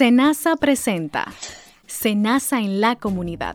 [0.00, 1.30] Senasa presenta
[1.86, 3.54] Senasa en la comunidad.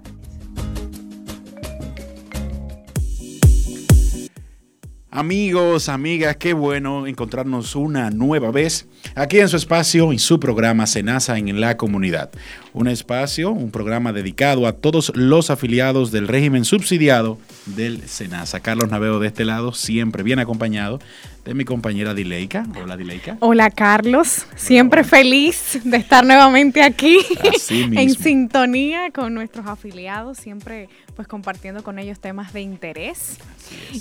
[5.09, 10.85] Amigos, amigas, qué bueno encontrarnos una nueva vez aquí en su espacio y su programa
[10.85, 12.29] Senasa en la comunidad.
[12.73, 18.59] Un espacio, un programa dedicado a todos los afiliados del régimen subsidiado del Senasa.
[18.59, 20.99] Carlos Naveo de este lado, siempre bien acompañado
[21.43, 22.65] de mi compañera Dileika.
[22.81, 23.37] Hola Dileika.
[23.39, 27.19] Hola Carlos, siempre feliz de estar nuevamente aquí
[27.69, 33.37] en sintonía con nuestros afiliados, siempre pues compartiendo con ellos temas de interés.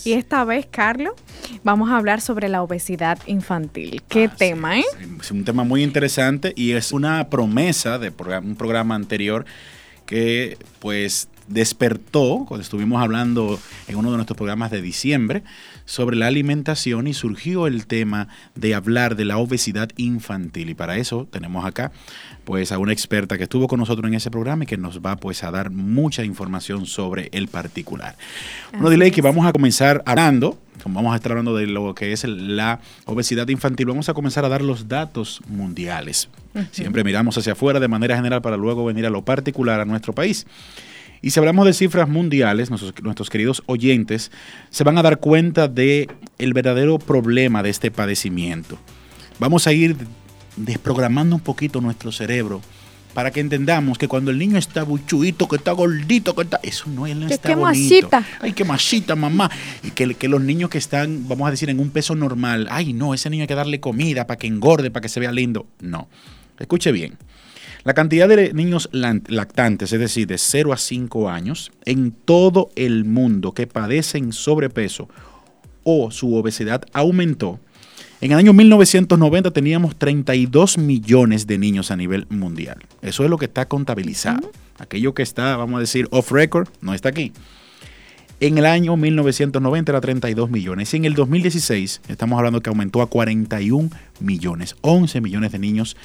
[0.04, 1.15] Y esta vez, Carlos,
[1.62, 4.02] vamos a hablar sobre la obesidad infantil.
[4.09, 4.84] ¿Qué tema, eh?
[5.20, 8.12] Es un tema muy interesante y es una promesa de
[8.42, 9.45] un programa anterior
[10.06, 13.58] que pues despertó cuando estuvimos hablando
[13.88, 15.42] en uno de nuestros programas de diciembre
[15.84, 20.70] sobre la alimentación y surgió el tema de hablar de la obesidad infantil.
[20.70, 21.92] Y para eso tenemos acá
[22.44, 25.16] pues a una experta que estuvo con nosotros en ese programa y que nos va
[25.16, 28.16] pues a dar mucha información sobre el particular.
[28.73, 32.24] Bueno, dile que vamos a comenzar hablando, vamos a estar hablando de lo que es
[32.24, 36.29] la obesidad infantil, vamos a comenzar a dar los datos mundiales.
[36.70, 40.12] Siempre miramos hacia afuera de manera general para luego venir a lo particular a nuestro
[40.12, 40.46] país.
[41.24, 44.30] Y si hablamos de cifras mundiales, nuestros, queridos oyentes
[44.68, 48.76] se van a dar cuenta de el verdadero problema de este padecimiento.
[49.38, 49.96] Vamos a ir
[50.58, 52.60] desprogramando un poquito nuestro cerebro
[53.14, 56.60] para que entendamos que cuando el niño está buchuito, que está gordito, que está...
[56.62, 58.10] Eso no es, está qué bonito.
[58.42, 59.50] Ay, qué machita, mamá.
[59.82, 62.92] Y que, que, los niños que están, vamos a decir, en un peso normal, ay,
[62.92, 65.66] no, ese niño hay que darle comida para que engorde, para que se vea lindo.
[65.80, 66.06] No.
[66.58, 67.16] Escuche bien.
[67.84, 73.04] La cantidad de niños lactantes, es decir, de 0 a 5 años, en todo el
[73.04, 75.10] mundo que padecen sobrepeso
[75.82, 77.60] o su obesidad aumentó.
[78.22, 82.78] En el año 1990 teníamos 32 millones de niños a nivel mundial.
[83.03, 84.50] Eso es lo que está contabilizado.
[84.78, 87.32] Aquello que está, vamos a decir, off record, no está aquí.
[88.41, 93.03] En el año 1990 era 32 millones y en el 2016 estamos hablando que aumentó
[93.03, 95.97] a 41 millones, 11 millones de niños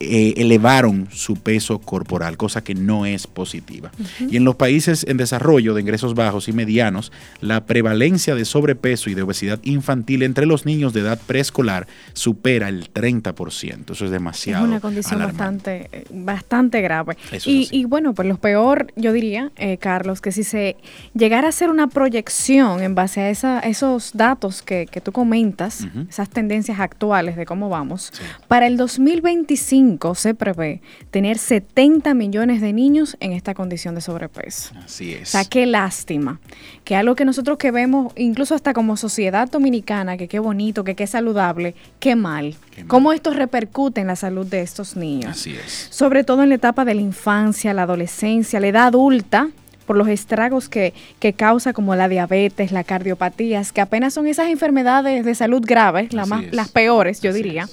[0.00, 3.92] eh, elevaron su peso corporal, cosa que no es positiva.
[4.18, 9.10] Y en los países en desarrollo de ingresos bajos y medianos, la prevalencia de sobrepeso
[9.10, 13.92] y de obesidad infantil entre los niños de edad preescolar supera el 30%.
[13.92, 14.64] Eso es demasiado.
[14.64, 17.16] Es una condición bastante, bastante grave.
[17.44, 20.76] Y, bueno, pues lo peor, yo diría, eh, Carlos, que si se
[21.14, 26.28] llegara a hacer una proyección en base a esa, esos datos que, tú comentas, esas
[26.28, 28.12] tendencias actuales de cómo vamos,
[28.48, 29.81] para el 2025,
[30.14, 34.74] se prevé tener 70 millones de niños en esta condición de sobrepeso.
[34.84, 35.28] Así es.
[35.28, 36.40] O sea, qué lástima.
[36.84, 40.94] Que algo que nosotros que vemos, incluso hasta como sociedad dominicana, que qué bonito, que
[40.94, 42.54] qué saludable, qué mal.
[42.86, 45.32] Cómo esto repercute en la salud de estos niños.
[45.32, 45.88] Así es.
[45.90, 49.50] Sobre todo en la etapa de la infancia, la adolescencia, la edad adulta,
[49.82, 50.92] por los estragos que,
[51.36, 56.26] causa como la diabetes, la cardiopatías, que apenas son esas enfermedades de salud graves, la
[56.26, 57.68] más, las peores, yo diría,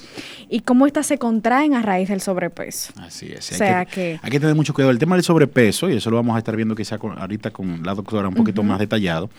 [0.49, 2.93] y cómo estas se contraen a raíz del sobrepeso.
[2.97, 3.51] Así es.
[3.51, 4.91] O sea hay que, Hay que tener mucho cuidado.
[4.91, 7.93] El tema del sobrepeso, y eso lo vamos a estar viendo quizá ahorita con la
[7.93, 9.29] doctora un poquito más detallado,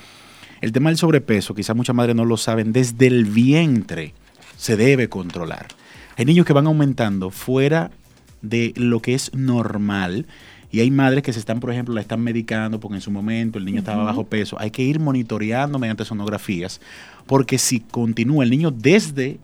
[0.61, 4.13] el tema del sobrepeso, quizás muchas madres no lo saben, desde el vientre
[4.57, 5.69] se debe controlar.
[6.17, 7.91] Hay niños que van aumentando fuera
[8.43, 10.27] de lo que es normal
[10.73, 13.59] y hay madres que se están, por ejemplo, la están medicando porque en su momento
[13.59, 14.57] el niño estaba bajo peso.
[14.61, 16.81] Hay que ir monitoreando mediante sonografías,
[17.27, 19.39] porque si continúa el niño desde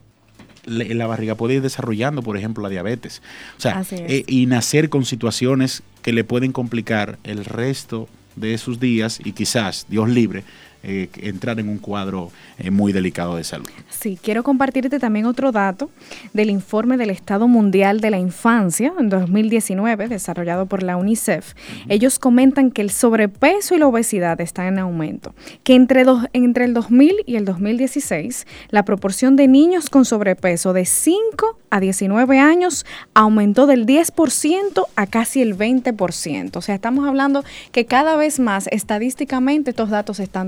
[0.65, 3.21] la barriga puede ir desarrollando, por ejemplo, la diabetes.
[3.57, 8.79] O sea, eh, y nacer con situaciones que le pueden complicar el resto de sus
[8.79, 10.43] días y quizás, Dios libre,
[10.89, 13.67] eh, entrar en un cuadro eh, muy delicado de salud.
[13.89, 15.89] Sí, quiero compartirte también otro dato
[16.31, 21.55] del informe del Estado Mundial de la Infancia en 2019, desarrollado por la UNICEF.
[21.89, 26.63] Ellos comentan que el sobrepeso y la obesidad están en aumento, que entre, dos, entre
[26.63, 32.39] el 2000 y el 2016 la proporción de niños con sobrepeso de 5 a 19
[32.39, 36.55] años aumentó del 10% a casi el 20%.
[36.55, 40.47] O sea, estamos hablando que cada vez más estadísticamente estos datos están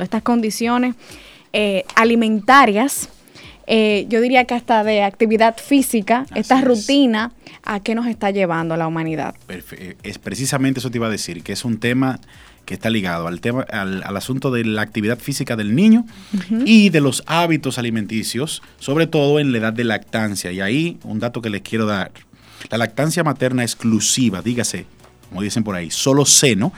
[0.00, 0.94] estas condiciones
[1.52, 3.08] eh, alimentarias,
[3.66, 7.32] eh, yo diría que hasta de actividad física, esta rutina,
[7.64, 9.34] ¿a qué nos está llevando la humanidad?
[10.02, 12.20] Es precisamente eso te iba a decir, que es un tema
[12.64, 16.04] que está ligado al tema, al, asunto de la actividad física del niño
[16.64, 20.50] y de los hábitos alimenticios, sobre todo en la edad de lactancia.
[20.52, 22.10] Y ahí un dato que les quiero dar.
[22.68, 24.86] La lactancia materna exclusiva, dígase,
[25.28, 26.72] como dicen por ahí, solo seno,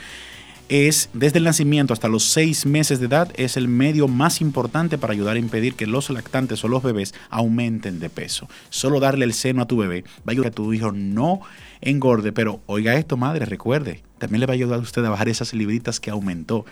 [0.68, 4.98] es desde el nacimiento hasta los seis meses de edad es el medio más importante
[4.98, 8.48] para ayudar a impedir que los lactantes o los bebés aumenten de peso.
[8.70, 11.40] Solo darle el seno a tu bebé va a ayudar a que tu hijo no
[11.80, 15.28] engorde, pero oiga esto, madre, recuerde, también le va a ayudar a usted a bajar
[15.28, 16.64] esas libritas que aumentó.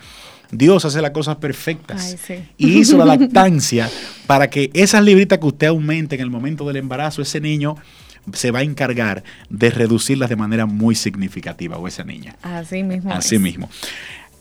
[0.51, 2.15] Dios hace las cosas perfectas
[2.57, 3.89] y hizo la lactancia
[4.27, 7.75] para que esas libritas que usted aumente en el momento del embarazo, ese niño
[8.33, 12.35] se va a encargar de reducirlas de manera muy significativa o esa niña.
[12.41, 13.11] Así mismo.
[13.11, 13.69] Así mismo.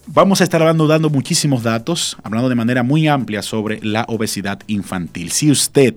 [0.09, 4.61] Vamos a estar hablando, dando muchísimos datos, hablando de manera muy amplia sobre la obesidad
[4.69, 5.33] infantil.
[5.33, 5.97] Si usted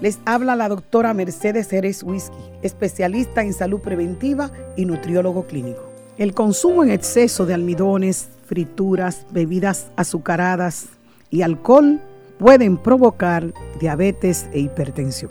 [0.00, 5.87] Les habla la doctora Mercedes Ceres Whisky, especialista en salud preventiva y nutriólogo clínico.
[6.18, 10.88] El consumo en exceso de almidones, frituras, bebidas azucaradas
[11.30, 12.00] y alcohol
[12.40, 15.30] pueden provocar diabetes e hipertensión.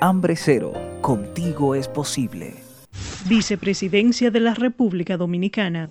[0.00, 2.54] Hambre cero, contigo es posible.
[3.26, 5.90] Vicepresidencia de la República Dominicana.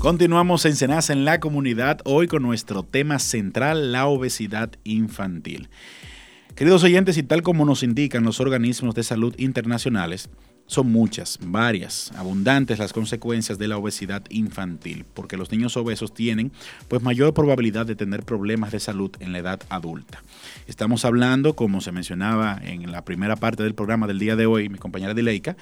[0.00, 5.68] Continuamos en Senasa en la comunidad hoy con nuestro tema central, la obesidad infantil.
[6.54, 10.30] Queridos oyentes, y tal como nos indican los organismos de salud internacionales,
[10.64, 16.50] son muchas, varias, abundantes las consecuencias de la obesidad infantil, porque los niños obesos tienen
[16.88, 20.22] pues mayor probabilidad de tener problemas de salud en la edad adulta.
[20.66, 24.70] Estamos hablando, como se mencionaba en la primera parte del programa del día de hoy,
[24.70, 25.58] mi compañera Dileika,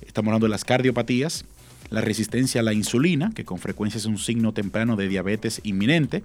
[0.00, 1.44] estamos hablando de las cardiopatías,
[1.90, 6.22] la resistencia a la insulina, que con frecuencia es un signo temprano de diabetes inminente,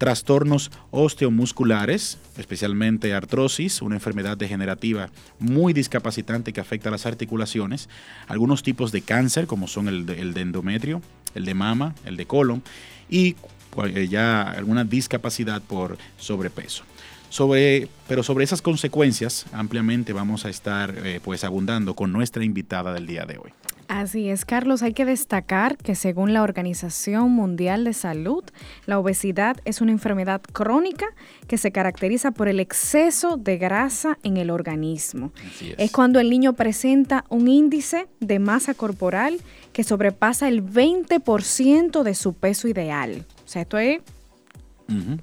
[0.00, 7.90] trastornos osteomusculares, especialmente artrosis, una enfermedad degenerativa muy discapacitante que afecta a las articulaciones,
[8.26, 11.02] algunos tipos de cáncer como son el de, endometrio,
[11.34, 12.62] el de mama, el de colon
[13.10, 13.36] y
[13.84, 16.84] eh, ya alguna discapacidad por sobrepeso.
[17.28, 22.94] Sobre, pero sobre esas consecuencias ampliamente vamos a estar eh, pues abundando con nuestra invitada
[22.94, 23.52] del día de hoy.
[23.90, 24.84] Así es, Carlos.
[24.84, 28.44] Hay que destacar que según la Organización Mundial de Salud,
[28.86, 31.06] la obesidad es una enfermedad crónica
[31.48, 35.32] que se caracteriza por el exceso de grasa en el organismo.
[35.60, 35.74] Es.
[35.76, 35.90] es.
[35.90, 39.40] cuando el niño presenta un índice de masa corporal
[39.72, 43.26] que sobrepasa el 20% de su peso ideal.
[43.44, 43.98] O sea, esto es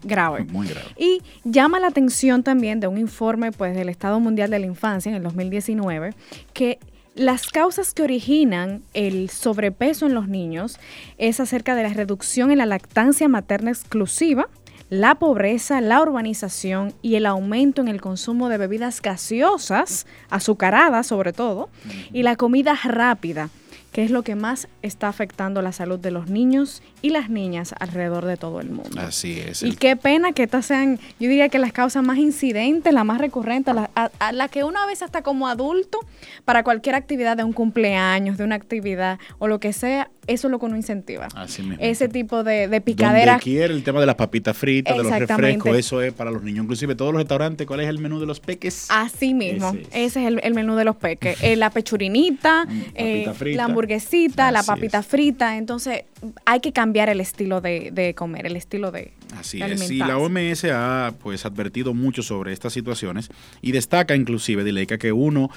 [0.03, 0.43] grave.
[0.43, 0.87] Muy grave.
[0.97, 5.09] Y llama la atención también de un informe pues, del Estado Mundial de la Infancia
[5.09, 6.13] en el 2019
[6.51, 6.79] que
[7.17, 10.79] las causas que originan el sobrepeso en los niños
[11.17, 14.47] es acerca de la reducción en la lactancia materna exclusiva,
[14.89, 21.33] la pobreza, la urbanización y el aumento en el consumo de bebidas gaseosas, azucaradas sobre
[21.33, 21.69] todo,
[22.13, 23.50] y la comida rápida
[23.98, 27.74] que es lo que más está afectando la salud de los niños y las niñas
[27.80, 29.01] alrededor de todo el mundo.
[29.01, 29.63] Así es.
[29.63, 33.18] Y qué pena que estas sean, yo diría que las causas más incidentes, las más
[33.18, 33.89] recurrentes, las
[34.34, 35.98] la que una vez hasta como adulto,
[36.46, 40.51] para cualquier actividad de un cumpleaños, de una actividad o lo que sea, eso es
[40.51, 41.27] lo que uno incentiva.
[41.36, 41.77] Así mismo.
[41.79, 43.36] Ese tipo de, de picaderas.
[43.36, 46.43] Donde quiere el tema de las papitas fritas, de los refrescos, eso es para los
[46.43, 46.63] niños.
[46.63, 48.88] Inclusive todos los restaurantes, ¿cuál es el menú de los peques?
[48.89, 49.74] Así mismo.
[49.91, 51.41] Ese es, el, menú de los peques.
[51.41, 55.57] Eh, la pechurinita, eh, la hamburguesita, la papita frita.
[55.57, 56.03] Entonces,
[56.46, 59.13] hay que cambiar el estilo de, comer, el estilo de.
[59.36, 59.89] Así es.
[59.91, 63.29] Y la OMS ha pues advertido mucho sobre estas situaciones
[63.62, 65.50] y destaca inclusive, Dileika, que uno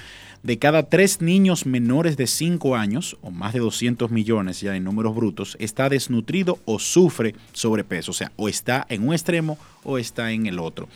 [0.43, 4.83] de cada tres niños menores de 5 años, o más de 200 millones ya en
[4.83, 9.97] números brutos, está desnutrido o sufre sobrepeso, o sea, o está en un extremo o
[9.97, 10.87] está en el otro.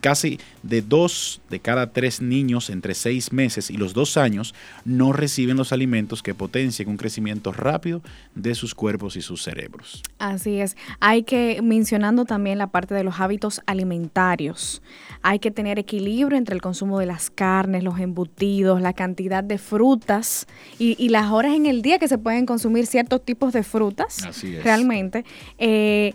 [0.00, 5.14] Casi de dos de cada tres niños entre seis meses y los dos años no
[5.14, 8.02] reciben los alimentos que potencien un crecimiento rápido
[8.34, 10.02] de sus cuerpos y sus cerebros.
[10.18, 10.76] Así es.
[11.00, 14.82] Hay que, mencionando también la parte de los hábitos alimentarios,
[15.22, 19.56] hay que tener equilibrio entre el consumo de las carnes, los embutidos, la cantidad de
[19.56, 20.46] frutas
[20.78, 24.24] y, las horas en el día que se pueden consumir ciertos tipos de frutas.
[24.24, 24.64] Así es.
[24.64, 25.24] Realmente.
[25.58, 26.12] Eh,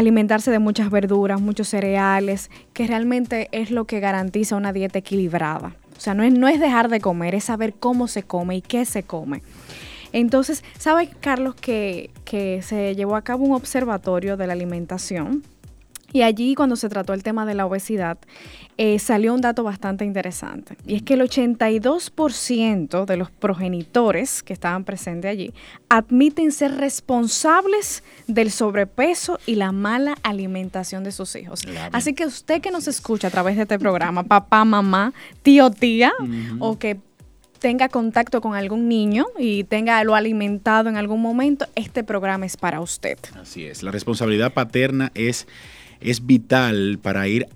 [0.00, 5.74] alimentarse de muchas verduras, muchos cereales, que realmente es lo que garantiza una dieta equilibrada.
[5.96, 8.62] O sea, no es, no es dejar de comer, es saber cómo se come y
[8.62, 9.42] qué se come.
[10.12, 15.44] Entonces, ¿sabe, Carlos, que, que se llevó a cabo un observatorio de la alimentación?
[16.12, 18.18] Y allí, cuando se trató el tema de la obesidad,
[18.76, 20.76] eh, salió un dato bastante interesante.
[20.86, 25.52] Y es que el 82% de los progenitores que estaban presentes allí
[25.88, 31.62] admiten ser responsables del sobrepeso y la mala alimentación de sus hijos.
[31.92, 35.12] Así que usted que nos escucha a través de este programa, papá, mamá,
[35.42, 36.12] tío, tía,
[36.58, 36.98] o que
[37.60, 42.56] tenga contacto con algún niño y tenga lo alimentado en algún momento, este programa es
[42.56, 43.18] para usted.
[43.40, 43.82] Así es.
[43.82, 45.46] La responsabilidad paterna es
[46.00, 47.46] es vital para ir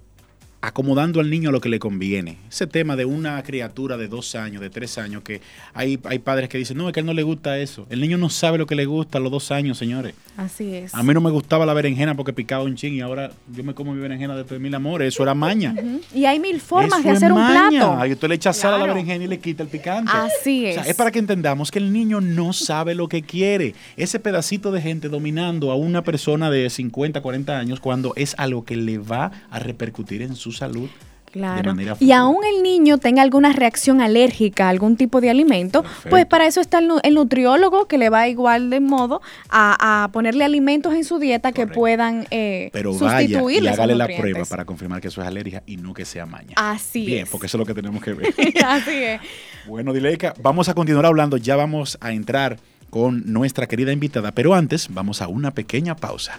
[0.67, 2.39] acomodando al niño a lo que le conviene.
[2.49, 5.43] Ese tema de una criatura de dos años, de tres años, que
[5.75, 7.87] hay, hay padres que dicen, no, es que a él no le gusta eso.
[7.91, 10.15] El niño no sabe lo que le gusta a los dos años, señores.
[10.39, 10.95] Así es.
[10.95, 13.75] A mí no me gustaba la berenjena porque picaba un ching y ahora yo me
[13.75, 15.09] como mi berenjena después de mil amores.
[15.15, 15.75] Eso era maña.
[16.15, 17.97] Y hay mil formas de hacer un plato.
[17.99, 20.11] Ay, usted le echa sal a la berenjena y le quita el picante.
[20.15, 20.87] Así es.
[20.87, 23.75] es para que entendamos que el niño no sabe lo que quiere.
[23.99, 28.65] Ese pedacito de gente dominando a una persona de 50, 40 años cuando es algo
[28.65, 30.89] que le va a repercutir en su salud
[31.35, 31.75] Claro.
[31.99, 36.47] Y aún el niño tenga alguna reacción alérgica a algún tipo de alimento, pues para
[36.47, 39.21] eso está el, nutriólogo que le va igual de modo
[39.51, 44.45] a, ponerle alimentos en su dieta que puedan eh, Pero vaya y hágale la prueba
[44.45, 46.55] para confirmar que eso es alergia y no que sea maña.
[46.55, 48.33] Así Bien, porque eso es lo que tenemos que ver.
[48.65, 49.21] Así es.
[49.67, 52.59] Bueno, Dileika, vamos a continuar hablando, ya vamos a entrar
[52.91, 56.39] con nuestra querida invitada, pero antes vamos a una pequeña pausa.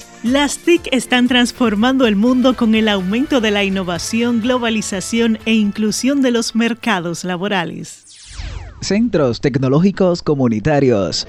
[0.23, 6.21] Las TIC están transformando el mundo con el aumento de la innovación, globalización e inclusión
[6.21, 8.05] de los mercados laborales.
[8.81, 11.27] Centros tecnológicos comunitarios.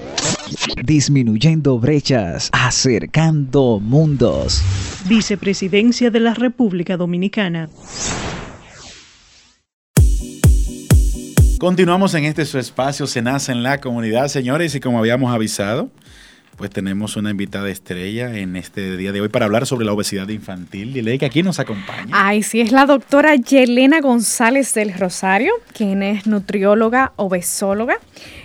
[0.83, 4.61] Disminuyendo brechas, acercando mundos.
[5.07, 7.69] Vicepresidencia de la República Dominicana.
[11.57, 15.89] Continuamos en este su espacio Se nace en la comunidad, señores, y como habíamos avisado,
[16.57, 20.27] pues tenemos una invitada estrella en este día de hoy para hablar sobre la obesidad
[20.29, 20.93] infantil.
[20.93, 22.09] Dile que aquí nos acompaña.
[22.11, 27.97] Ay, sí, es la doctora Yelena González del Rosario, quien es nutrióloga, obesóloga.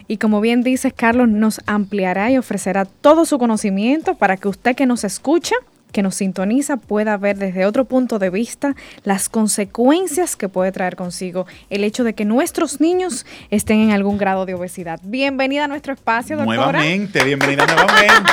[0.07, 4.75] Y como bien dices, Carlos, nos ampliará y ofrecerá todo su conocimiento para que usted
[4.75, 5.55] que nos escucha
[5.93, 10.97] que nos sintoniza pueda ver desde otro punto de vista las consecuencias que puede traer
[10.97, 15.01] consigo el hecho de que nuestros niños estén en algún grado de obesidad.
[15.03, 16.73] Bienvenida a nuestro espacio, doctora.
[16.73, 18.33] Nuevamente, bienvenida nuevamente.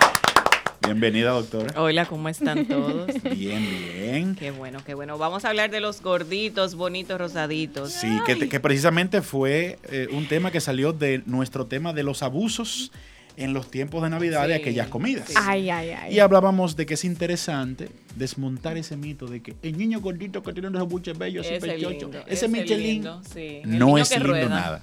[0.86, 1.80] Bienvenida, doctora.
[1.80, 3.10] Hola, ¿cómo están todos?
[3.24, 4.36] Bien, bien.
[4.36, 5.18] Qué bueno, qué bueno.
[5.18, 7.90] Vamos a hablar de los gorditos, bonitos, rosaditos.
[7.90, 12.92] Sí, que, precisamente fue eh, un tema que salió de nuestro tema de los abusos
[13.36, 15.28] en los tiempos de Navidad de aquellas comidas.
[15.28, 15.34] sí.
[15.36, 16.14] Ay, ay, ay.
[16.14, 20.52] Y hablábamos de que es interesante desmontar ese mito de que el niño gordito que
[20.52, 23.60] tiene unos buches bellos, pechocho, lindo, ese ese Michelin, lindo, sí.
[23.64, 24.48] No es lindo rueda.
[24.48, 24.82] nada.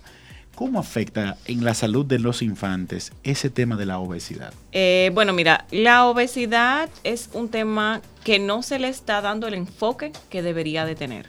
[0.56, 4.54] ¿Cómo afecta en la salud de los infantes ese tema de la obesidad?
[4.72, 9.56] Eh, bueno, mira, la obesidad es un tema que no se le está dando el
[9.56, 11.28] enfoque que debería de tener.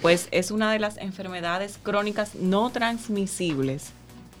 [0.00, 3.92] Pues es una de las enfermedades crónicas no transmisibles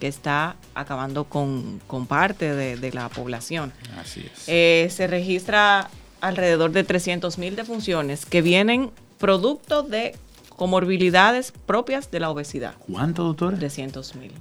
[0.02, 3.72] que está acabando con, con parte de, de la población.
[4.00, 4.48] Así es.
[4.48, 5.88] Eh, se registra
[6.20, 10.16] alrededor de 300 mil defunciones que vienen producto de
[10.56, 12.74] comorbilidades propias de la obesidad.
[12.80, 13.56] ¿Cuánto, doctora?
[13.56, 14.32] 300 mil.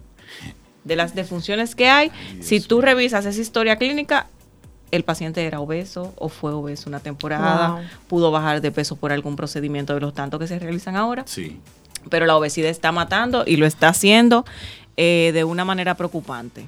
[0.83, 4.25] De las defunciones que hay, si tú revisas esa historia clínica,
[4.89, 7.81] el paciente era obeso o fue obeso una temporada, Wow.
[8.07, 11.59] pudo bajar de peso por algún procedimiento de los tantos que se realizan ahora, Sí.
[12.09, 14.43] pero la obesidad está matando y lo está haciendo
[15.03, 16.65] eh, de una manera preocupante.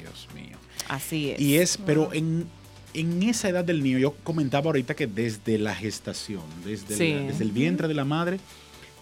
[0.00, 0.56] Dios mío.
[0.88, 1.40] Así es.
[1.40, 2.46] Y es, pero en,
[2.94, 7.12] en esa edad del niño, yo comentaba ahorita que desde la gestación, desde, Sí.
[7.14, 8.40] la- desde el vientre de la madre,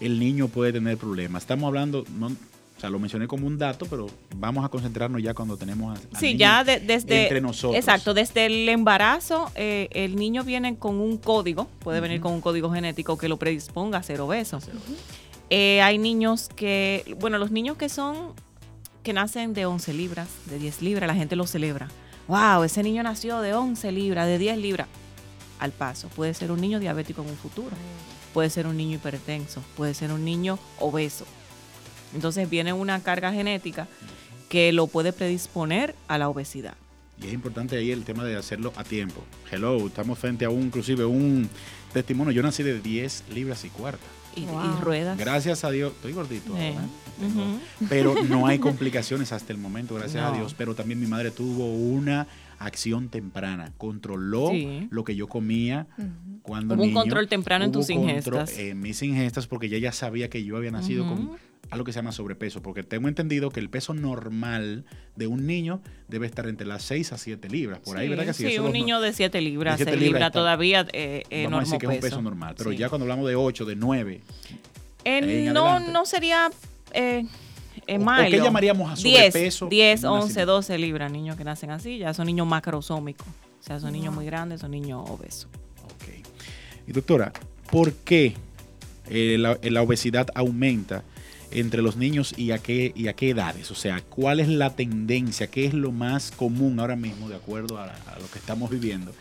[0.00, 1.42] el niño puede tener problemas.
[1.44, 5.32] Estamos hablando, no, o sea, lo mencioné como un dato, pero vamos a concentrarnos ya
[5.32, 7.76] cuando tenemos a, Sí, niño ya de- desde entre nosotros.
[7.76, 12.42] Exacto, desde el embarazo eh, el niño viene con un código, puede venir con un
[12.42, 14.58] código genético que lo predisponga a ser obeso.
[15.48, 18.34] Eh, hay niños que, bueno, los niños que son
[19.06, 21.86] que nacen de 11 libras, de 10 libras, la gente lo celebra.
[22.26, 24.88] Wow, ese niño nació de 11 libras, de 10 libras.
[25.60, 27.70] Al paso, puede ser un niño diabético en un futuro,
[28.34, 31.24] puede ser un niño hipertenso, puede ser un niño obeso.
[32.16, 33.86] Entonces viene una carga genética
[34.48, 36.74] que lo puede predisponer a la obesidad.
[37.22, 39.22] Y es importante ahí el tema de hacerlo a tiempo.
[39.52, 41.48] Hello, estamos frente a un, inclusive un
[41.92, 42.32] testimonio.
[42.32, 44.04] Yo nací de 10 libras y cuarta.
[44.36, 44.46] Y,
[44.82, 45.18] ruedas.
[45.18, 47.58] Gracias a Dios, estoy gordito, Eh, ahora, ¿eh?
[47.88, 50.32] Pero no hay complicaciones hasta el momento, gracias a.
[50.36, 50.54] Dios.
[50.56, 52.26] Pero también mi madre tuvo una
[52.58, 54.88] acción temprana, controló Sí.
[54.90, 55.86] lo que yo comía
[56.42, 58.56] cuando Hubo un control temprano en tus ingestas.
[58.58, 61.14] En mis ingestas, porque ella ya sabía que yo había nacido Ujú.
[61.28, 61.38] con
[61.70, 64.84] algo que se llama sobrepeso, porque tengo entendido que el peso normal
[65.16, 68.24] de un niño debe estar entre las 6 a 7 libras, por ahí, Sí, ¿verdad
[68.26, 68.46] que sí?
[68.46, 71.24] Sí, Eso un niño de 7 libras, de siete 6 libras libras está- todavía eh,
[71.30, 72.08] eh, Vamos a decir que es un peso.
[72.16, 72.76] peso normal, pero Sí.
[72.76, 74.20] ya cuando hablamos de 8, de 9,
[75.04, 75.92] Eh, no, adelante.
[75.92, 76.50] no sería
[76.92, 77.24] eh,
[77.86, 78.30] eh, ¿O- o malo.
[78.30, 80.52] qué llamaríamos a 10, sobrepeso 10, en un 11, nacimiento?
[80.52, 83.26] 12 libras, niños que nacen así, ya son niños macrosómicos.
[83.26, 85.48] O sea, son niños muy grandes, son niños obesos.
[85.84, 86.26] Ok.
[86.86, 87.32] Y doctora,
[87.70, 88.34] ¿por qué
[89.08, 91.02] eh, la, la obesidad aumenta
[91.50, 93.70] entre los niños y a, qué, y a qué edades?
[93.70, 95.46] O sea, ¿cuál es la tendencia?
[95.48, 99.12] ¿Qué es lo más común ahora mismo de acuerdo a, a lo que estamos viviendo?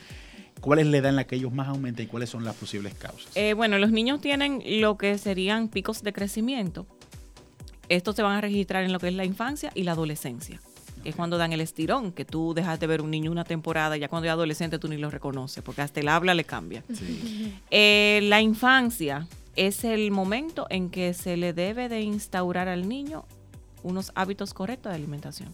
[0.62, 2.96] ¿Cuál es la edad en la que ellos más aumentan y cuáles son las posibles
[2.96, 3.30] causas?
[3.36, 6.88] Eh, bueno, los niños tienen lo que serían picos de crecimiento.
[7.88, 10.60] Estos se van a registrar en lo que es la infancia y la adolescencia.
[11.04, 13.96] que Es cuando dan el estirón, que tú dejas de ver un niño una temporada,
[13.96, 16.84] ya cuando es adolescente tú ni lo reconoces, porque hasta el habla le cambia.
[16.92, 17.54] Sí.
[17.70, 23.26] Eh, la infancia es el momento en que se le debe de instaurar al niño
[23.84, 25.54] unos hábitos correctos de alimentación.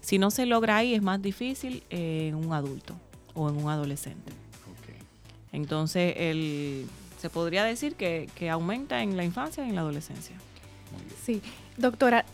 [0.00, 2.94] Si no se logra ahí, es más difícil en un adulto
[3.34, 4.32] o en un adolescente.
[5.52, 6.86] Entonces, el,
[7.20, 10.36] se podría decir que, que aumenta en la infancia y en la adolescencia.
[11.22, 11.42] Sí,
[11.76, 12.24] doctora,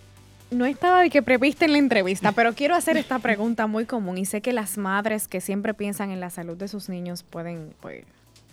[0.51, 4.19] no estaba de que previste en la entrevista, pero quiero hacer esta pregunta muy común
[4.19, 7.75] y sé que las madres que siempre piensan en la salud de sus niños pueden
[7.81, 8.05] pues,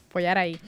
[0.10, 0.60] apoyar ahí.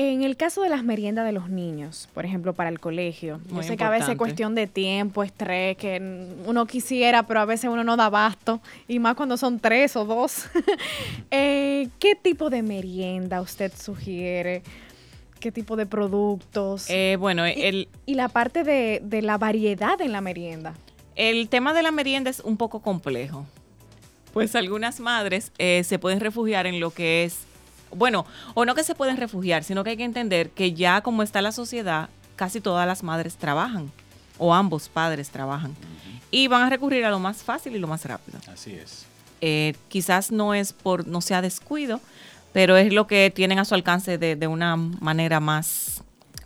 [0.00, 3.62] En el caso de las meriendas de los niños, por ejemplo, para el colegio, yo
[3.64, 6.00] sé que a veces es cuestión de tiempo, estrés, que
[6.46, 10.04] uno quisiera, pero a veces uno no da abasto, y más cuando son tres o
[10.04, 10.44] dos.
[11.32, 14.62] Eh, ¿Qué tipo de merienda usted sugiere?
[15.40, 16.88] ¿Qué tipo de productos?
[16.88, 20.74] Eh, bueno, Y- el, Y la parte de, de la variedad en la merienda.
[21.16, 23.46] el tema de la merienda es un poco complejo.
[24.32, 27.40] Pues algunas madres eh, se pueden refugiar en lo que es,
[27.94, 31.22] bueno, o no que se pueden refugiar, sino que hay que entender que ya como
[31.22, 33.90] está la sociedad, casi todas las madres trabajan,
[34.38, 35.74] o ambos padres trabajan,
[36.30, 38.38] y van a recurrir a lo más fácil y lo más rápido.
[38.52, 39.06] Así es.
[39.40, 42.00] Eh, quizás no es por, no sea descuido,
[42.52, 46.02] pero es lo que tienen a su alcance de, de una manera más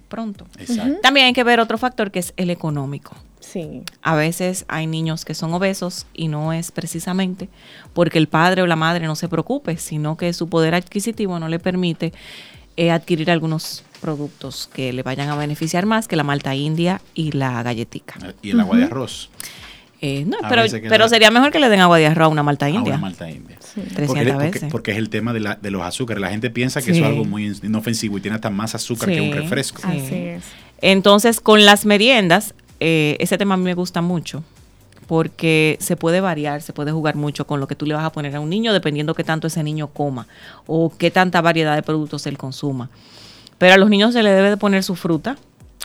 [0.09, 0.47] pronto.
[0.59, 1.01] Exacto.
[1.03, 3.17] También hay que ver otro factor que es el económico.
[3.43, 3.83] Sí.
[4.03, 7.49] A veces hay niños que son obesos y no es precisamente
[7.93, 11.49] porque el padre o la madre no se preocupe, sino que su poder adquisitivo no
[11.49, 12.13] le permite
[12.77, 17.33] eh, adquirir algunos productos que le vayan a beneficiar más que la malta india y
[17.33, 18.15] la galletica.
[18.43, 19.29] Y el agua de arroz.
[20.01, 20.63] Eh, no, A pero,
[20.99, 22.95] la- sería mejor que le den agua de arroz a una malta india.
[22.95, 23.57] de malta india.
[23.61, 24.71] 300 Porque, porque- veces.
[24.73, 26.21] porque es el tema de, la- de los azúcares.
[26.21, 26.99] La gente piensa que Sí.
[26.99, 29.81] eso es algo muy in- inofensivo y tiene hasta más azúcar que un refresco.
[29.83, 29.99] Sí.
[29.99, 30.43] Así es.
[30.81, 34.43] Entonces, con las meriendas, eh, ese tema a mí me gusta mucho,
[35.07, 38.11] porque se puede variar, se puede jugar mucho con lo que tú le vas a
[38.11, 40.27] poner a un niño dependiendo qué tanto ese niño coma
[40.67, 42.91] o qué tanta variedad de productos él consuma.
[43.59, 45.37] Pero a los niños se le debe de poner su fruta,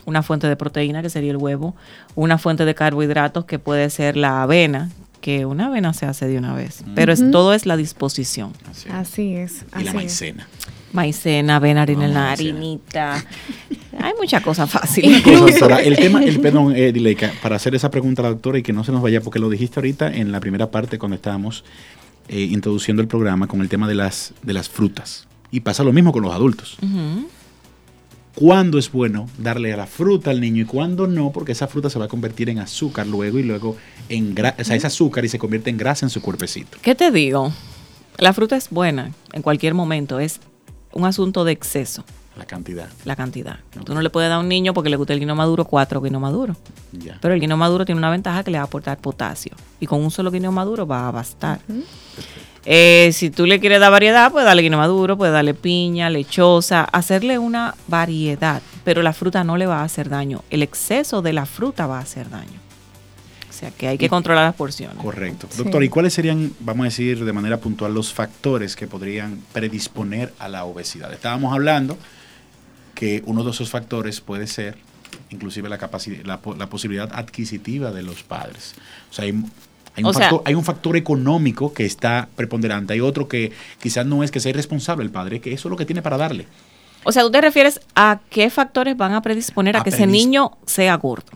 [0.06, 1.76] una fuente de proteína que sería el huevo,
[2.16, 4.90] una fuente de carbohidratos que puede ser la avena,
[5.22, 8.54] que una avena se hace de una vez, pero es, todo es la disposición.
[8.72, 8.96] Así es.
[8.96, 9.66] Así es.
[9.80, 10.24] y la es.
[10.98, 11.56] Maicena.
[11.58, 12.32] Avena, harina, No, maicena.
[12.32, 13.26] harinita.
[14.00, 15.24] Hay muchas cosas fáciles.
[15.84, 18.74] El tema, el perdón, eh, Dileika, para hacer esa pregunta a la doctora y que
[18.74, 21.64] no se nos vaya, porque lo dijiste ahorita en la primera parte cuando estábamos
[22.28, 25.28] eh, introduciendo el programa con el tema de las, de las frutas.
[25.52, 26.78] Y pasa lo mismo con los adultos.
[26.82, 27.28] Ujú.
[28.36, 31.32] ¿Cuándo es bueno darle a la fruta al niño y cuándo no?
[31.32, 33.78] Porque esa fruta se va a convertir en azúcar luego y luego
[34.10, 36.78] en grasa, o sea, es azúcar y se convierte en grasa en su cuerpecito.
[36.84, 37.52] ¿Qué te digo?
[38.20, 40.40] La fruta es buena en cualquier momento, es
[40.93, 42.04] un asunto de exceso,
[42.38, 42.88] La cantidad.
[43.06, 43.58] la cantidad.
[43.86, 46.02] Tú no le puedes dar a un niño porque le gusta el guineo maduro cuatro
[46.02, 46.56] guineo maduro.
[46.91, 47.17] Ya.
[47.21, 49.54] Pero el guineo maduro tiene una ventaja que le va a aportar potasio.
[49.80, 51.60] Y con un solo guineo maduro va a bastar.
[52.69, 56.84] Eh, si tú le quieres dar variedad, pues darle guineo maduro, puedes darle piña, lechosa,
[56.84, 58.62] hacerle una variedad.
[58.84, 60.43] Pero la fruta no le va a hacer daño.
[60.50, 62.60] El exceso de la fruta va a hacer daño.
[63.58, 64.98] O sea que hay que controlar las porciones.
[64.98, 65.48] Correcto.
[65.50, 65.58] Sí.
[65.58, 70.32] Doctor, ¿y cuáles serían, vamos a decir de manera puntual, los factores que podrían predisponer
[70.38, 71.12] a la obesidad?
[71.12, 71.98] Estábamos hablando
[72.93, 74.78] que uno de esos factores puede ser
[75.32, 78.76] inclusive la, capacidad, la, po- la posibilidad adquisitiva de los padres.
[79.10, 79.32] O sea, hay,
[79.96, 83.52] hay un O sea- factor, hay un factor económico que está preponderante, hay otro que
[83.82, 86.17] quizás no es que sea irresponsable el padre, que eso es lo que tiene para
[86.17, 86.46] darle.
[87.04, 90.06] O sea, tú te refieres a qué factores van a predisponer a, A que ese
[90.06, 91.32] niño sea gordo.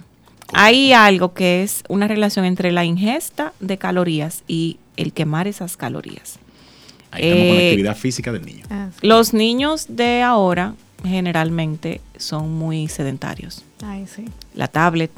[0.54, 5.78] Hay algo que es una relación entre la ingesta de calorías y el quemar esas
[5.78, 6.38] calorías.
[7.12, 8.66] Ahí estamos con la Eh, actividad física del niño.
[8.70, 9.08] Ah, sí.
[9.08, 13.64] Los niños de ahora generalmente son muy sedentarios.
[13.84, 14.26] Ay, sí.
[14.54, 15.12] La tablet,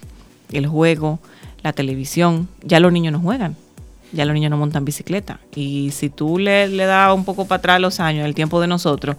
[0.51, 1.19] el juego,
[1.61, 3.55] la televisión, ya los niños no juegan.
[4.11, 5.39] Ya los niños no montan bicicleta.
[5.55, 8.67] Y si tú le, le das un poco para atrás los años, el tiempo de
[8.67, 9.15] nosotros,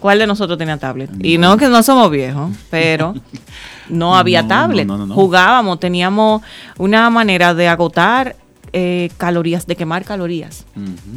[0.00, 1.10] ¿cuál de nosotros tenía tablet?
[1.24, 3.14] Y no que no somos viejos, pero
[3.88, 4.86] no había No, tablet.
[4.86, 5.14] no, no, no.
[5.14, 6.42] Jugábamos, teníamos
[6.78, 8.36] una manera de agotar
[8.72, 10.66] eh, calorías, de quemar calorías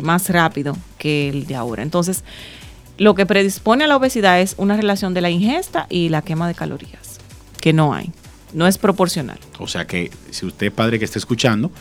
[0.02, 1.84] más rápido que el de ahora.
[1.84, 2.24] Entonces,
[2.98, 6.48] lo que predispone a la obesidad es una relación de la ingesta y la quema
[6.48, 7.20] de calorías,
[7.62, 8.12] que no hay.
[8.54, 9.40] No es proporcional.
[9.60, 11.72] O sea que si usted padre que esté escuchando,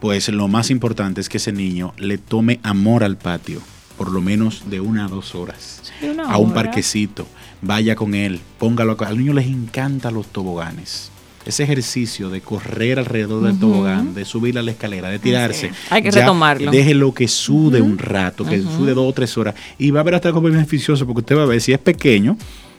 [0.00, 3.60] pues lo más importante es que ese niño le tome amor al patio,
[3.98, 5.82] por lo menos de una a dos horas,
[6.26, 6.62] a un hora.
[6.62, 7.26] parquecito,
[7.60, 8.96] vaya con él, póngalo.
[9.00, 11.10] A los niños les encantan los toboganes.
[11.44, 15.72] Ese ejercicio de correr alrededor del tobogán, de subir a la escalera, de tirarse.
[15.88, 16.70] Hay que ya retomarlo.
[16.70, 19.54] Déjelo que sude un rato, que sude dos o tres horas.
[19.78, 22.36] Y va a ver hasta algo beneficioso, porque usted va a ver, si es pequeño,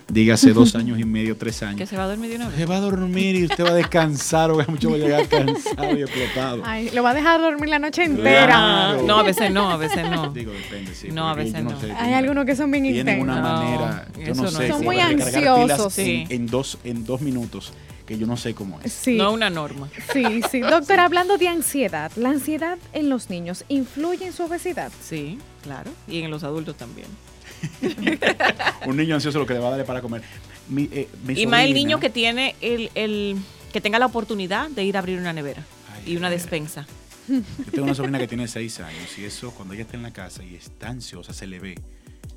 [0.09, 1.77] dígase dos años y medio, tres años.
[1.77, 2.57] Que se va a dormir de una vez.
[2.57, 5.97] Se va a dormir y usted va a descansar, o mucho va a llegar cansado
[5.97, 6.61] y explotado.
[6.65, 8.45] Ay, lo va a dejar dormir la noche entera.
[8.47, 9.03] Claro.
[9.03, 10.31] No, a veces no, a veces no.
[10.31, 11.09] Digo, depende, sí.
[11.11, 11.79] No, a veces no.
[11.79, 13.53] sé, Hay algunos que son bien Tienen una intensos.
[13.53, 14.65] No, manera, yo eso no no sé.
[14.65, 15.93] es Son muy ansiosos.
[15.93, 16.25] Sí.
[16.29, 17.73] En, en dos, en dos minutos,
[18.05, 18.91] que yo no sé cómo es.
[18.91, 19.17] Sí.
[19.17, 19.87] No una norma.
[20.13, 20.59] Sí, sí.
[20.61, 24.91] Doctor, hablando de ansiedad, ¿la ansiedad en los niños influye en su obesidad?
[25.01, 25.91] Sí, claro.
[26.07, 27.07] Y en los adultos también.
[28.85, 30.21] Un niño ansioso lo que le va a darle para comer.
[30.67, 33.37] Mi, eh, mi Y más el niño que tiene el, el
[33.73, 36.41] que tenga la oportunidad de ir a abrir una nevera Ay, y una nevera.
[36.43, 36.87] despensa.
[37.27, 37.41] Yo
[37.71, 40.43] tengo una sobrina que tiene seis años y eso, cuando ella está en la casa
[40.43, 41.75] y está ansiosa, se le ve.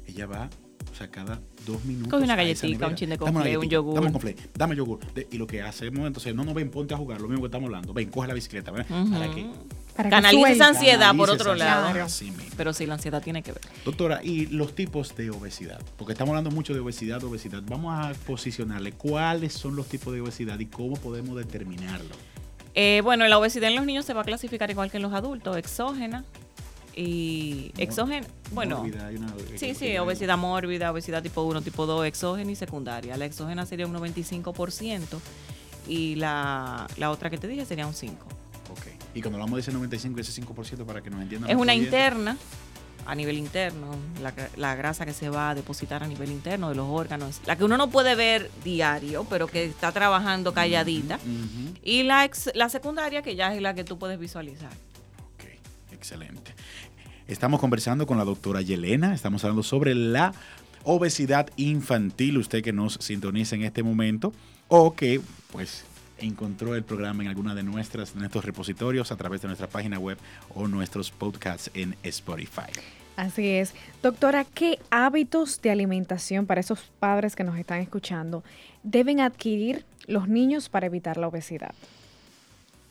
[0.06, 0.50] Ella va,
[0.90, 2.10] o sea, cada dos minutos.
[2.10, 3.94] Coge una galletita, un chin de conflé, un yogur.
[3.94, 4.98] Dame un conflé, dame yogur.
[5.14, 7.46] De- y lo que hacemos entonces, no, no, ven, ponte a jugar, lo mismo que
[7.46, 7.94] estamos hablando.
[7.94, 8.84] Ven, coge la bicicleta, ¿ven?
[8.84, 9.10] ¿Para qué?
[9.10, 9.46] Para que
[9.94, 10.52] Canaliza suelte.
[10.52, 12.08] esa ansiedad por Canaliza otro lado.
[12.56, 13.60] Pero sí, la ansiedad tiene que ver.
[13.84, 17.62] Doctora, y los tipos de obesidad, porque estamos hablando mucho de obesidad, obesidad.
[17.66, 22.14] Vamos a posicionarle cuáles son los tipos de obesidad y cómo podemos determinarlo.
[22.74, 25.12] Eh, bueno, la obesidad en los niños se va a clasificar igual que en los
[25.12, 26.24] adultos, exógena
[26.94, 32.06] y exógena, bueno, Mórbida, hay una- sí, sí, obesidad mórbida, obesidad tipo 1, tipo 2,
[32.06, 33.16] exógena y secundaria.
[33.16, 35.20] La exógena sería un 95%
[35.88, 38.10] y la, la otra que te dije sería un 5%.
[39.14, 41.50] Y cuando hablamos de ese 95, ese 5% para que nos entiendan.
[41.50, 42.36] Es una interna,
[43.04, 46.68] a nivel interno, la, gra- la grasa que se va a depositar a nivel interno
[46.70, 51.18] de los órganos, la que uno no puede ver diario, pero que está trabajando calladita.
[51.82, 54.70] Y la, ex- la secundaria, que ya es la que tú puedes visualizar.
[55.34, 55.44] Ok,
[55.92, 56.54] excelente.
[57.26, 60.32] Estamos conversando con la doctora Yelena, estamos hablando sobre la
[60.84, 64.32] obesidad infantil, usted que nos sintoniza en este momento
[64.68, 65.20] o que
[65.52, 65.84] pues
[66.18, 69.98] encontró el programa en alguna de nuestras de nuestros repositorios a través de nuestra página
[69.98, 70.18] web
[70.54, 72.70] o nuestros podcasts en Spotify.
[73.16, 73.74] Así es.
[74.02, 78.42] Doctora, ¿qué hábitos de alimentación para esos padres que nos están escuchando
[78.82, 81.74] deben adquirir los niños para evitar la obesidad?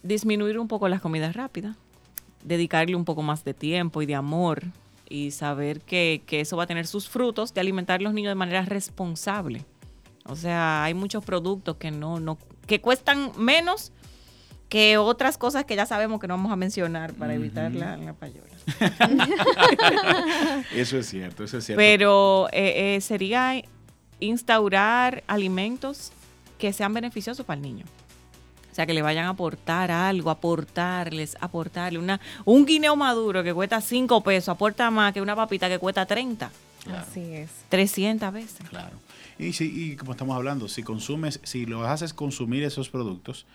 [0.04, 1.76] disminuir un poco las comidas rápidas,
[2.44, 4.64] dedicarle un poco más de tiempo y de amor
[5.10, 8.32] y saber que, que eso va a tener sus frutos de alimentar a los niños
[8.32, 9.66] de manera responsable.
[10.26, 12.38] O sea, hay muchos productos que no, no,
[12.72, 13.92] que cuestan menos
[14.70, 18.14] que otras cosas que ya sabemos que no vamos a mencionar para evitar la, la
[18.14, 18.48] payola.
[20.74, 21.78] Eso es cierto, eso es cierto.
[21.78, 23.62] Pero eh, eh, sería
[24.22, 26.14] instaurar alimentos
[26.58, 27.84] que sean beneficiosos para el niño.
[28.72, 33.54] O sea, que le vayan a aportar algo, aportarles, aportarle una, un guineo maduro que
[33.54, 36.50] cuesta 5 pesos, aporta más que una papita que cuesta 30.
[36.98, 37.50] Así es.
[37.68, 38.70] 300 veces.
[38.70, 38.96] Claro.
[39.40, 43.46] Y, si, y como estamos hablando, si consumes, si lo haces consumir esos productos,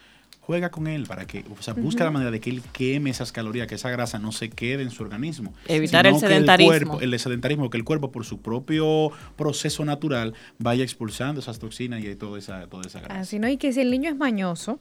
[0.40, 3.32] juega con él para que, o sea, busca la manera de que él queme esas
[3.32, 5.52] calorías, que esa grasa no se quede en su organismo.
[5.66, 6.70] Evitar el que sedentarismo.
[6.72, 12.00] cuerpo- el sedentarismo, que el cuerpo por su propio proceso natural vaya expulsando esas toxinas
[12.04, 13.20] y toda esa, toda esa grasa.
[13.20, 14.78] Así no, y que si el niño es mañoso,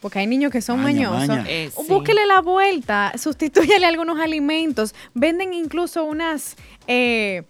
[0.00, 1.44] porque hay niños que son Maña, mañosos, maña.
[1.50, 1.82] Eh, sí.
[1.88, 4.94] búsquele la vuelta, sustitúyale algunos alimentos.
[5.14, 6.54] Venden incluso unas,
[6.86, 7.42] eh,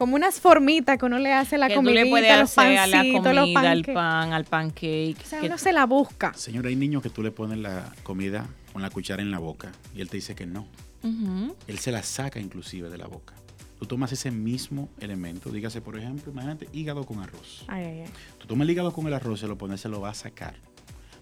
[0.00, 2.56] como unas formitas que uno le hace a la que tú comida, le puedes los
[2.58, 5.16] hacer a la pancitos, los comida, al pan, al pancake.
[5.22, 6.32] O sea, que- uno se la busca.
[6.32, 9.72] Señor, hay niños que tú le pones la comida con la cuchara en la boca
[9.94, 10.66] y él te dice que no.
[11.66, 13.34] Él se la saca inclusive de la boca.
[13.78, 17.64] Tú tomas ese mismo elemento, dígase por ejemplo, imagínate, hígado con arroz.
[17.68, 18.10] Ay, ay, ay.
[18.38, 20.54] Tú tomas el hígado con el arroz, se lo pones, se lo va a sacar.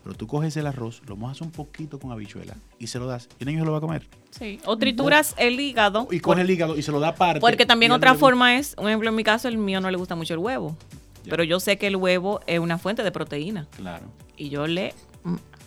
[0.04, 3.28] Pero tú coges el arroz, lo mojas un poquito con habichuela y se lo das.
[3.38, 4.06] Y el niño se lo va a comer.
[4.30, 4.58] Sí.
[4.64, 6.08] O trituras el hígado.
[6.10, 7.40] Y coge el hígado y se lo da aparte.
[7.40, 10.14] Porque también otra forma es, un ejemplo en mi caso, el mío no le gusta
[10.14, 10.76] mucho el huevo.
[11.24, 11.30] Ya.
[11.30, 13.66] Pero yo sé que el huevo es una fuente de proteína.
[13.76, 14.06] Claro.
[14.36, 14.94] Y yo le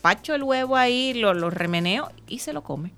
[0.01, 2.91] pacho el huevo ahí, lo, lo remeneo y se lo come.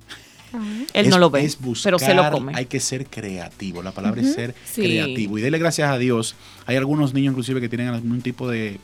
[0.93, 2.53] Él Es- no lo ve, es buscar, pero se lo come.
[2.55, 3.81] Hay que ser creativo.
[3.81, 4.83] La palabra es ser Sí.
[4.83, 5.37] creativo.
[5.39, 6.35] Y dele gracias a Dios.
[6.67, 8.79] Hay algunos niños inclusive que tienen algún tipo de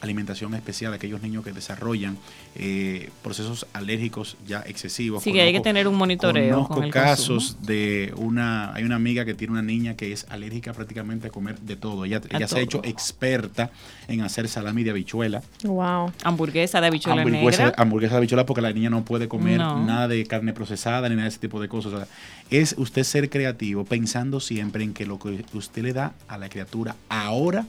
[0.00, 2.16] alimentación especial, aquellos niños que desarrollan
[2.54, 5.22] eh, procesos alérgicos ya excesivos.
[5.22, 8.96] Sí, que hay que tener un monitoreo Conozco con el casos de una, hay una
[8.96, 12.04] amiga que tiene una niña que es alérgica prácticamente a comer de todo.
[12.04, 13.70] Ella, A se ha hecho experta
[14.08, 16.12] en hacer salami de habichuela, Wow.
[16.24, 17.74] Hamburguesa de habichuela hamburguesa, negra.
[17.82, 19.84] hamburguesa de habichuela porque la niña no puede comer No.
[19.84, 21.92] nada de carne procesada ni nada de ese tipo de cosas.
[21.92, 22.06] O sea,
[22.50, 26.48] es usted ser creativo pensando siempre en que lo que usted le da a la
[26.48, 27.66] criatura ahora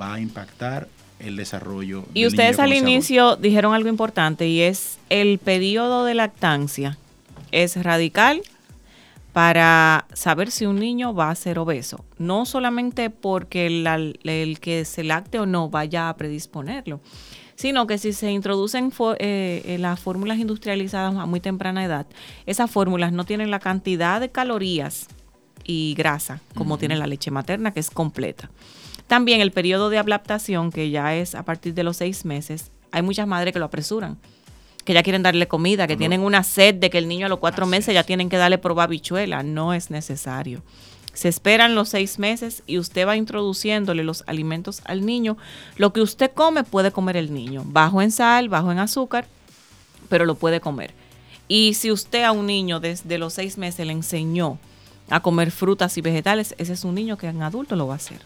[0.00, 0.88] va a impactar
[1.20, 2.04] el desarrollo.
[2.14, 6.98] Y ustedes al inicio dijeron algo importante y es el periodo de lactancia
[7.52, 8.42] es radical
[9.32, 12.04] para saber si un niño va a ser obeso.
[12.18, 17.00] No solamente porque el, que se lacte o no vaya a predisponerlo,
[17.54, 22.06] sino que si se introducen eh, eh, las fórmulas industrializadas a muy temprana edad,
[22.46, 25.06] esas fórmulas no tienen la cantidad de calorías
[25.64, 28.50] y grasa como tiene la leche materna, que es completa.
[29.10, 33.02] También el periodo de adaptación, que ya es a partir de los seis meses, hay
[33.02, 34.18] muchas madres que lo apresuran,
[34.84, 35.98] que ya quieren darle comida, que No.
[35.98, 37.94] tienen una sed de que el niño a los cuatro Así meses es.
[37.94, 39.42] ya tienen que darle probar bichuela.
[39.42, 40.62] No es necesario.
[41.12, 45.36] Se esperan los seis meses y usted va introduciéndole los alimentos al niño.
[45.76, 49.26] Lo que usted come puede comer el niño, bajo en sal, bajo en azúcar,
[50.08, 50.94] pero lo puede comer.
[51.48, 54.60] Y si usted a un niño desde los seis meses le enseñó
[55.08, 57.96] a comer frutas y vegetales, ese es un niño que en adulto lo va a
[57.96, 58.20] hacer,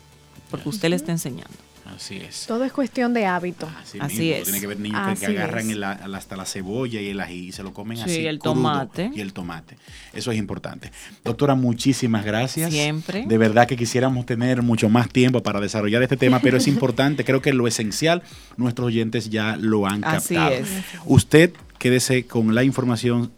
[0.50, 1.50] porque usted le está enseñando.
[1.94, 2.46] Así es.
[2.46, 3.68] Todo es cuestión de hábito.
[3.83, 4.37] Así, Así mismo.
[4.37, 4.44] es.
[4.44, 7.20] Tiene que ver niños que- que, Así agarran el- el- hasta la cebolla y el
[7.20, 8.26] ají y se lo comen Sí, así.
[8.26, 9.11] el crudo, tomate.
[9.14, 9.76] Y el tomate.
[10.14, 10.90] Eso es importante.
[11.24, 12.72] Doctora, muchísimas gracias.
[12.72, 13.26] Siempre.
[13.26, 17.22] De verdad que quisiéramos tener mucho más tiempo para desarrollar este tema, pero es importante.
[17.22, 18.22] Creo que lo esencial,
[18.57, 20.54] nuestros oyentes ya lo han Así captado.
[20.62, 20.68] es.
[21.04, 23.30] Usted quédese con la información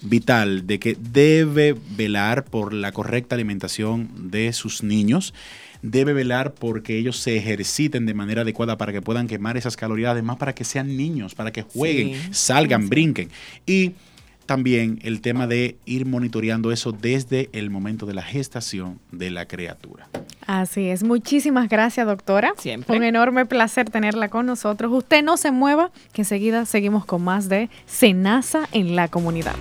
[0.00, 5.32] vital de que debe velar por la correcta alimentación de sus niños,
[5.82, 10.12] debe velar porque ellos se ejerciten de manera adecuada para que puedan quemar esas calorías,
[10.12, 12.28] además para que sean niños, para que jueguen, Sí.
[12.32, 13.28] salgan, brinquen.
[13.66, 13.92] Y
[14.46, 19.46] también el tema de ir monitoreando eso desde el momento de la gestación de la
[19.46, 20.08] criatura.
[20.46, 21.04] Así es.
[21.04, 22.52] Muchísimas gracias, doctora.
[22.58, 22.86] Siempre.
[22.86, 24.92] Fue un enorme placer tenerla con nosotros.
[24.92, 29.54] Usted no se mueva, que enseguida seguimos con más de Senasa en la comunidad.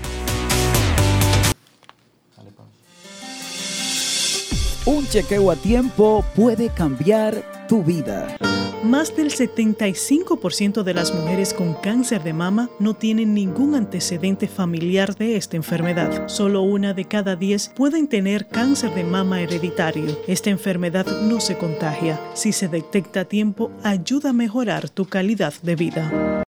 [4.85, 8.35] Un chequeo a tiempo puede cambiar tu vida.
[8.83, 15.15] Más del 75% de las mujeres con cáncer de mama no tienen ningún antecedente familiar
[15.15, 16.27] de esta enfermedad.
[16.27, 20.17] Solo una de cada 10 pueden tener cáncer de mama hereditario.
[20.27, 22.19] Esta enfermedad no se contagia.
[22.33, 26.43] Si se detecta a tiempo, ayuda a mejorar tu calidad de vida.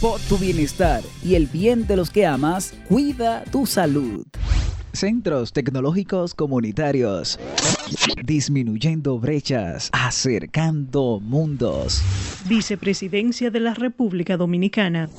[0.00, 4.24] Por tu bienestar y el bien de los que amas, cuida tu salud.
[4.96, 7.38] Centros Tecnológicos Comunitarios.
[8.24, 12.02] Disminuyendo brechas, acercando mundos.
[12.48, 15.10] Vicepresidencia de la República Dominicana.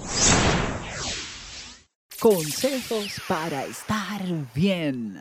[2.19, 4.23] Consejos para estar
[4.55, 5.19] bien.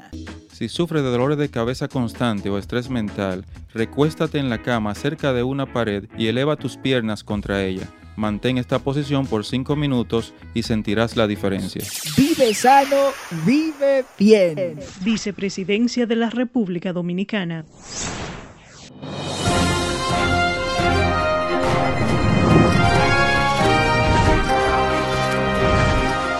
[0.50, 5.34] Si sufres de dolores de cabeza constante o estrés mental, recuéstate en la cama cerca
[5.34, 7.86] de una pared y eleva tus piernas contra ella.
[8.16, 11.84] Mantén esta posición por 5 minutos y sentirás la diferencia.
[12.16, 13.12] Vive sano,
[13.44, 14.80] vive bien.
[15.02, 17.66] Vicepresidencia de la República Dominicana.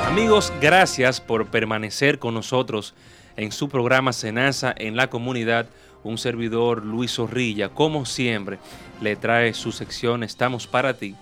[0.08, 2.94] Amigos, gracias por permanecer con nosotros
[3.36, 5.68] en su programa Senaza en la comunidad.
[6.04, 8.58] Un servidor Luis Zorrilla, como siempre,
[9.02, 11.14] le trae su sección Estamos para ti.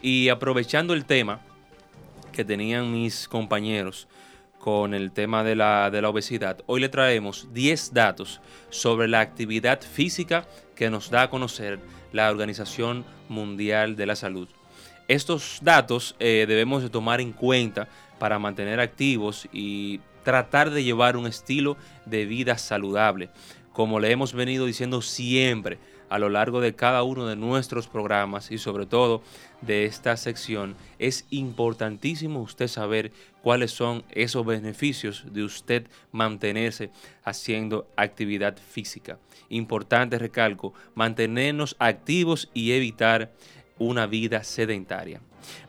[0.00, 1.40] Y aprovechando el tema
[2.32, 4.06] que tenían mis compañeros
[4.60, 9.20] con el tema de la, de la obesidad, hoy le traemos 10 datos sobre la
[9.20, 11.80] actividad física que nos da a conocer
[12.12, 14.48] la Organización Mundial de la Salud.
[15.08, 21.16] Estos datos eh, debemos de tomar en cuenta para mantener activos y tratar de llevar
[21.16, 23.30] un estilo de vida saludable.
[23.72, 28.50] Como le hemos venido diciendo siempre a lo largo de cada uno de nuestros programas
[28.50, 29.22] y sobre todo
[29.60, 36.90] de esta sección, es importantísimo usted saber cuáles son esos beneficios de usted mantenerse
[37.24, 39.18] haciendo actividad física.
[39.48, 43.32] Importante recalco, mantenernos activos y evitar
[43.78, 45.20] una vida sedentaria.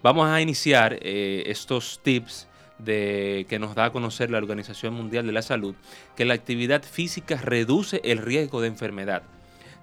[0.03, 2.47] Vamos a iniciar eh, estos tips
[2.79, 5.75] de, que nos da a conocer la Organización Mundial de la Salud,
[6.15, 9.23] que la actividad física reduce el riesgo de enfermedad.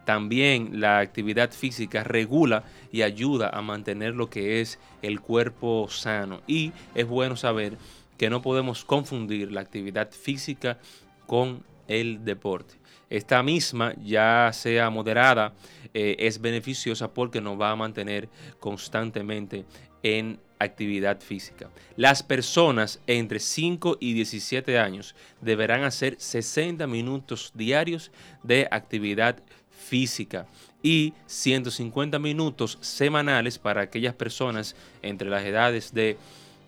[0.07, 6.43] También la actividad física regula y ayuda a mantener lo que es el cuerpo sano.
[6.47, 7.77] Y es bueno saber
[8.17, 10.79] que no podemos confundir la actividad física
[11.27, 12.77] con el deporte.
[13.11, 15.55] Esta misma, ya sea moderada,
[15.93, 18.29] eh, es beneficiosa porque nos va a mantener
[18.61, 19.65] constantemente
[20.05, 21.69] en actividad física.
[21.97, 28.11] Las personas entre 5 y 17 años deberán hacer 60 minutos diarios
[28.43, 29.43] de actividad
[29.77, 30.47] física
[30.83, 36.17] y 150 minutos semanales para aquellas personas entre las edades de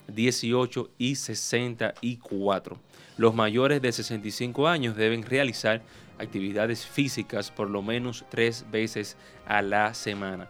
[0.09, 2.79] 18 y 64.
[3.17, 5.83] Los mayores de 65 años deben realizar
[6.19, 9.17] actividades físicas por lo menos tres veces
[9.47, 10.49] a la semana.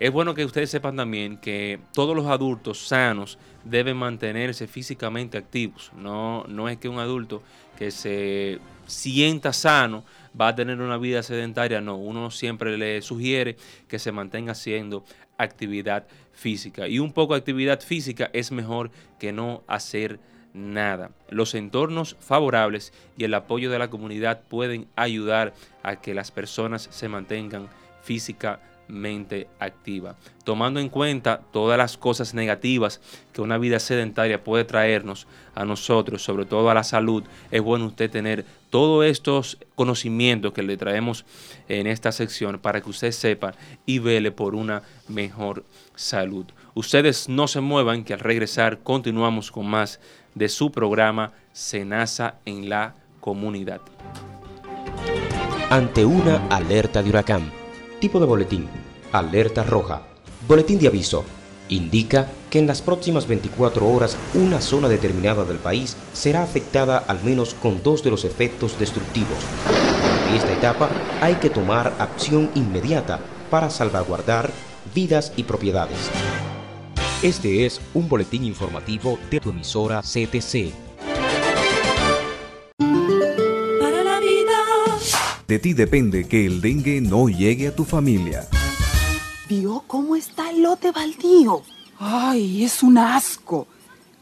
[0.00, 5.90] Es bueno que ustedes sepan también que todos los adultos sanos deben mantenerse físicamente activos.
[5.96, 7.42] No, no es que un adulto
[7.76, 10.04] que se sienta sano
[10.38, 11.80] va a tener una vida sedentaria.
[11.80, 13.56] No, uno siempre le sugiere
[13.88, 15.04] que se mantenga haciendo
[15.36, 16.88] actividad física.
[16.88, 20.18] Y un poco de actividad física es mejor que no hacer
[20.52, 21.10] nada.
[21.30, 26.88] Los entornos favorables y el apoyo de la comunidad pueden ayudar a que las personas
[26.90, 27.68] se mantengan
[28.88, 30.16] físicamente activa.
[30.44, 33.00] Tomando en cuenta todas las cosas negativas
[33.32, 37.86] que una vida sedentaria puede traernos a nosotros, sobre todo a la salud, es bueno
[37.86, 41.24] usted tener todos estos conocimientos que le traemos
[41.68, 43.54] en esta sección para que usted sepa
[43.86, 46.46] y vele por una mejor salud.
[46.74, 50.00] Ustedes no se muevan, que al regresar continuamos con más
[50.34, 53.80] de su programa Senasa en la comunidad.
[55.70, 57.57] Ante una alerta de huracán,
[57.98, 58.68] tipo de boletín,
[59.12, 60.02] alerta roja,
[60.46, 61.24] boletín de aviso,
[61.68, 67.22] indica que en las próximas 24 horas una zona determinada del país será afectada al
[67.22, 69.38] menos con dos de los efectos destructivos.
[70.28, 70.88] En esta etapa
[71.20, 74.50] hay que tomar acción inmediata para salvaguardar
[74.94, 76.10] vidas y propiedades.
[77.22, 80.87] Este es un boletín informativo de tu emisora CTC.
[85.48, 88.46] De ti depende que el dengue no llegue a tu familia.
[89.48, 91.62] ¿Vio cómo está el lote baldío?
[91.98, 93.66] ¡Ay, es un asco!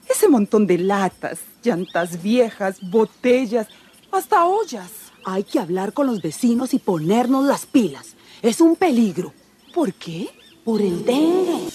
[0.09, 3.67] Ese montón de latas, llantas viejas, botellas,
[4.12, 4.93] hasta ollas.
[5.25, 8.15] Hay que hablar con los vecinos y ponernos las pilas.
[8.41, 9.33] Es un peligro.
[9.75, 10.29] ¿Por qué?
[10.65, 11.67] Por el dengue.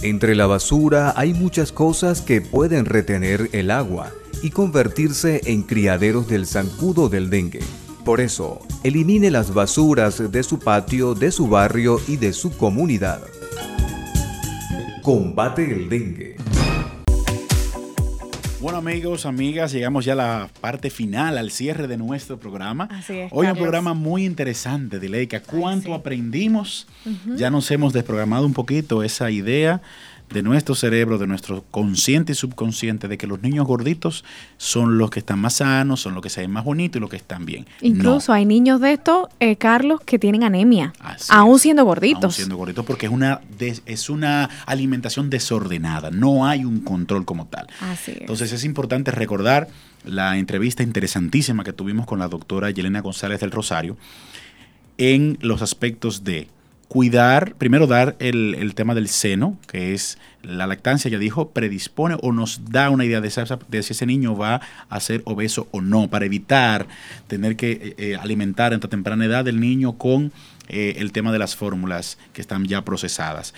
[0.00, 6.28] Entre la basura hay muchas cosas que pueden retener el agua y convertirse en criaderos
[6.28, 7.60] del zancudo del dengue.
[8.04, 13.22] Por eso, elimine las basuras de su patio, de su barrio y de su comunidad.
[15.02, 16.36] Combate el dengue.
[18.60, 22.88] Bueno amigos, amigas, llegamos ya a la parte final, al cierre de nuestro programa.
[22.90, 23.62] Así es, Hoy un Carlos.
[23.62, 25.40] programa muy interesante, Dileika.
[25.40, 25.92] ¿Cuánto sí.
[25.92, 26.88] aprendimos?
[27.04, 27.36] Ujú.
[27.36, 29.82] Ya nos hemos desprogramado un poquito esa idea
[30.30, 34.24] de nuestro cerebro, de nuestro consciente y subconsciente, de que los niños gorditos
[34.56, 37.08] son los que están más sanos, son los que se ven más bonitos y los
[37.08, 37.64] que están bien.
[37.80, 40.92] Incluso hay niños de estos, eh, Carlos, que tienen anemia,
[41.28, 42.24] aún siendo gorditos.
[42.24, 47.24] Aún siendo gorditos, porque es una, des- es una alimentación desordenada, no hay un control
[47.24, 47.68] como tal.
[47.80, 48.20] Así es.
[48.22, 49.68] Entonces es importante recordar
[50.04, 53.96] la entrevista interesantísima que tuvimos con la doctora Yelena González del Rosario
[54.98, 56.48] en los aspectos de
[56.88, 62.16] cuidar, primero dar el, el tema del seno, que es la lactancia, ya dijo, predispone
[62.22, 66.08] o nos da una idea de, si ese niño va a ser obeso o no,
[66.08, 66.86] para evitar
[67.26, 70.32] tener que eh, eh, alimentar en temprana edad el niño con
[70.68, 73.54] eh, el tema de las fórmulas que están ya procesadas.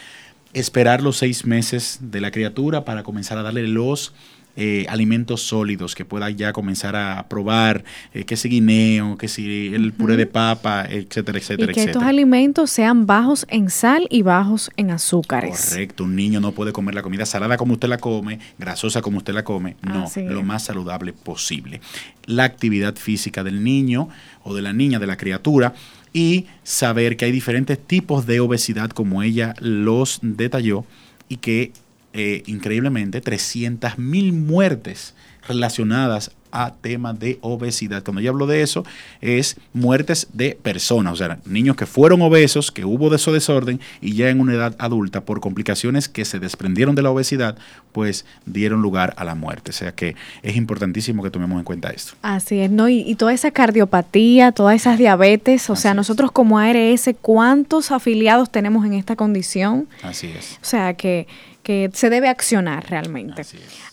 [0.54, 4.14] Esperar los seis meses de la criatura para comenzar a darle los
[4.60, 9.72] eh, alimentos sólidos que pueda ya comenzar a probar, eh, que si guineo, que si
[9.72, 14.22] el puré de papa, etcétera, Y etcétera, que estos alimentos sean bajos en sal y
[14.22, 15.68] bajos en azúcares.
[15.70, 19.18] Correcto, un niño no puede comer la comida salada como usted la come, grasosa como
[19.18, 21.80] usted la come, no, lo más saludable posible.
[22.26, 24.08] La actividad física del niño
[24.42, 25.72] o de la niña, de la criatura,
[26.12, 30.84] y saber que hay diferentes tipos de obesidad como ella los detalló
[31.28, 31.70] y que
[32.12, 35.14] eh, increíblemente 300 mil muertes
[35.46, 38.02] relacionadas a temas de obesidad.
[38.02, 38.84] Cuando yo hablo de eso,
[39.20, 43.80] es muertes de personas, o sea, niños que fueron obesos, que hubo de eso desorden
[44.00, 47.58] y ya en una edad adulta por complicaciones que se desprendieron de la obesidad,
[47.92, 49.70] pues dieron lugar a la muerte.
[49.70, 52.14] O sea que es importantísimo que tomemos en cuenta esto.
[52.22, 52.88] Así es, ¿no?
[52.88, 58.50] Y, y toda esa cardiopatía, todas esas diabetes, o sea, nosotros como ARS, ¿cuántos afiliados
[58.50, 59.88] tenemos en esta condición?
[60.02, 60.58] Así es.
[60.62, 61.26] O sea, que,
[61.68, 63.42] que se debe accionar realmente.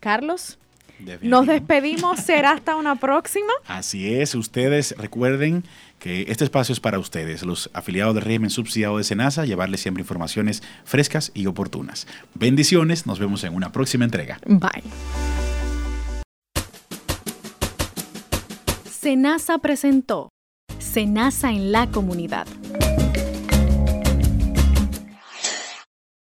[0.02, 0.60] Carlos,
[1.22, 2.20] nos despedimos.
[2.20, 3.54] Será hasta una próxima.
[3.66, 5.64] Así es, ustedes recuerden
[6.02, 10.02] que este espacio es para ustedes, los afiliados del régimen subsidiado de Senasa, llevarles siempre
[10.02, 12.08] informaciones frescas y oportunas.
[12.34, 14.40] Bendiciones, nos vemos en una próxima entrega.
[14.48, 14.84] Bye.
[18.90, 20.30] Senasa presentó
[20.80, 22.48] Senasa en la comunidad.